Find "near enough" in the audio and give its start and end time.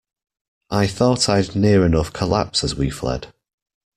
1.55-2.11